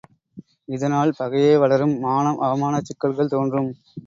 [0.65, 3.71] இதனால் பகையே வளரும், மானம் அவமானச் சிக்கல்கள் தோன்றும்.